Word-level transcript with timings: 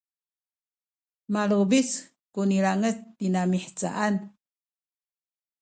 malubic 1.33 1.89
ku 2.33 2.41
nilangec 2.49 2.97
tina 3.17 3.41
mihcaan 3.51 4.15